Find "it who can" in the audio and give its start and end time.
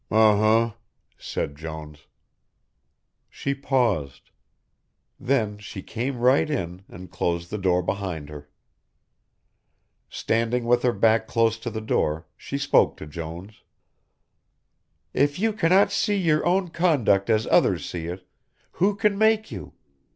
18.07-19.19